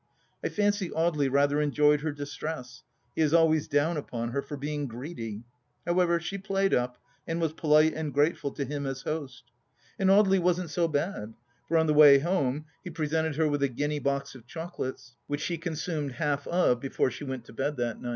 [0.43, 2.81] I fancy Audely rather enjoyed her distress;
[3.15, 5.43] he is always down upon her for being greedy!
[5.85, 9.43] However, she played up and was polite and grateful to him as host.
[9.99, 11.35] And Audely wasn't so bad,
[11.67, 15.41] for on the way home he presented her with a guinea box of chocolates, which
[15.41, 18.09] she consumed half of before she went to bed that night.